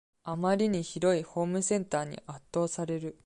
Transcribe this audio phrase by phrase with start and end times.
[0.23, 3.17] あまりに広いホームセンターに圧倒される